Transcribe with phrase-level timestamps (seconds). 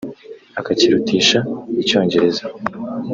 [0.59, 1.39] akakirutisha
[1.81, 2.43] icyongereza